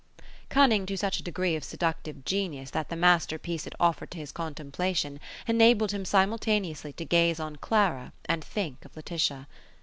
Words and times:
Cunning 0.49 0.87
to 0.87 0.97
such 0.97 1.19
a 1.19 1.23
degree 1.23 1.55
of 1.55 1.63
seductive 1.63 2.25
genius 2.25 2.71
that 2.71 2.89
the 2.89 2.95
masterpiece 2.95 3.67
it 3.67 3.75
offered 3.79 4.09
to 4.09 4.17
his 4.17 4.31
contemplation 4.31 5.19
enabled 5.45 5.91
him 5.91 6.05
simultaneously 6.05 6.91
to 6.93 7.05
gaze 7.05 7.39
on 7.39 7.57
Clara 7.57 8.11
and 8.25 8.43
think 8.43 8.83
of 8.83 8.95
Laetitia. 8.95 9.47